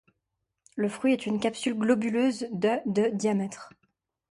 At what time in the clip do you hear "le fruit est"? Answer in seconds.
0.77-1.27